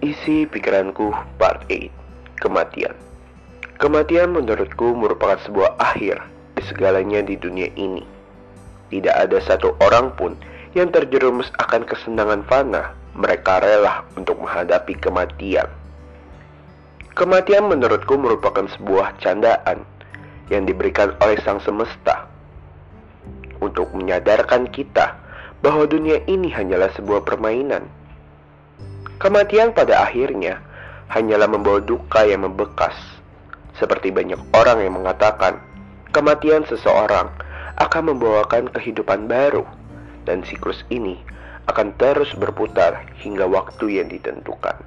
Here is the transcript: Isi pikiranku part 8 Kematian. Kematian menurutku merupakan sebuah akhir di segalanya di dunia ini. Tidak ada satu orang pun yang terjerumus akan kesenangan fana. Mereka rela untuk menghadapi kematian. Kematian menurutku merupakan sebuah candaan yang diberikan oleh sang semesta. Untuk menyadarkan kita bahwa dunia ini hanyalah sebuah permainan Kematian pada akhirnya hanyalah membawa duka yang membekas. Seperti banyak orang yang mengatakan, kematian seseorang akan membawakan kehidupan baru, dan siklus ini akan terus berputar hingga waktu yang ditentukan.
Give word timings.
Isi 0.00 0.48
pikiranku 0.48 1.12
part 1.36 1.68
8 1.68 1.92
Kematian. 2.40 2.96
Kematian 3.76 4.32
menurutku 4.32 4.96
merupakan 4.96 5.36
sebuah 5.44 5.76
akhir 5.76 6.24
di 6.56 6.64
segalanya 6.64 7.20
di 7.20 7.36
dunia 7.36 7.68
ini. 7.76 8.00
Tidak 8.88 9.12
ada 9.12 9.36
satu 9.44 9.76
orang 9.84 10.16
pun 10.16 10.40
yang 10.72 10.88
terjerumus 10.88 11.52
akan 11.60 11.84
kesenangan 11.84 12.48
fana. 12.48 12.96
Mereka 13.12 13.60
rela 13.60 14.08
untuk 14.16 14.40
menghadapi 14.40 14.96
kematian. 15.04 15.68
Kematian 17.12 17.68
menurutku 17.68 18.16
merupakan 18.16 18.72
sebuah 18.80 19.20
candaan 19.20 19.84
yang 20.48 20.64
diberikan 20.64 21.12
oleh 21.20 21.36
sang 21.44 21.60
semesta. 21.60 22.24
Untuk 23.60 23.92
menyadarkan 23.92 24.72
kita 24.72 25.12
bahwa 25.60 25.84
dunia 25.84 26.24
ini 26.24 26.48
hanyalah 26.48 26.88
sebuah 26.96 27.20
permainan 27.28 27.99
Kematian 29.20 29.76
pada 29.76 30.00
akhirnya 30.00 30.64
hanyalah 31.12 31.44
membawa 31.44 31.76
duka 31.84 32.24
yang 32.24 32.48
membekas. 32.48 32.96
Seperti 33.76 34.08
banyak 34.08 34.40
orang 34.56 34.80
yang 34.80 34.96
mengatakan, 34.96 35.60
kematian 36.08 36.64
seseorang 36.64 37.28
akan 37.76 38.02
membawakan 38.16 38.72
kehidupan 38.72 39.28
baru, 39.28 39.68
dan 40.24 40.40
siklus 40.48 40.88
ini 40.88 41.20
akan 41.68 41.92
terus 42.00 42.32
berputar 42.32 43.04
hingga 43.20 43.44
waktu 43.44 44.00
yang 44.00 44.08
ditentukan. 44.08 44.80